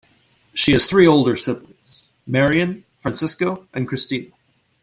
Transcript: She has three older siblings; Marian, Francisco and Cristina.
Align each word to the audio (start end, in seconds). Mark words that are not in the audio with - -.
She 0.55 0.71
has 0.71 0.87
three 0.87 1.05
older 1.05 1.35
siblings; 1.35 2.07
Marian, 2.25 2.85
Francisco 3.01 3.67
and 3.71 3.87
Cristina. 3.87 4.31